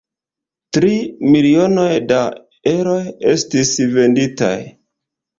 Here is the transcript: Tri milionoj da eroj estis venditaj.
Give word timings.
Tri 0.75 0.87
milionoj 1.33 1.89
da 2.11 2.17
eroj 2.71 3.01
estis 3.33 3.75
venditaj. 3.99 4.55